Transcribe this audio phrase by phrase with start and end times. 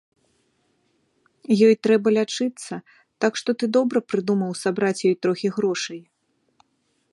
[1.67, 2.75] Ёй трэба лячыцца,
[3.25, 6.01] так што ты добра прыдумаў сабраць ёй трохі грошай.